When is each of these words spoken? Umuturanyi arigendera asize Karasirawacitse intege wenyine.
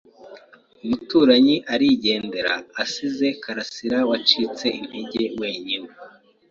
Umuturanyi 0.83 1.55
arigendera 1.73 2.53
asize 2.83 3.27
Karasirawacitse 3.43 4.65
intege 4.79 5.23
wenyine. 5.39 5.89